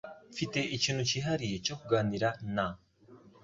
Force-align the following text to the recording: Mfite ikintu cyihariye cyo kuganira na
Mfite 0.33 0.59
ikintu 0.75 1.01
cyihariye 1.09 1.55
cyo 1.65 1.75
kuganira 1.79 2.27
na 2.55 2.67